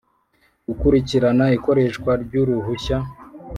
Gukurikirana 0.67 1.45
ikoreshwa 1.57 2.11
ry 2.23 2.33
uruhushya 2.41 2.97